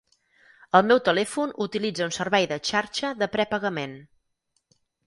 El 0.79 0.87
meu 0.91 1.01
telèfon 1.09 1.53
utilitza 1.67 2.09
un 2.09 2.17
servei 2.17 2.49
de 2.55 2.59
xarxa 2.71 3.15
de 3.21 3.31
prepagament. 3.39 3.97